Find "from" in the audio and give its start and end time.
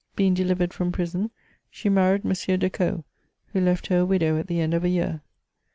0.73-0.91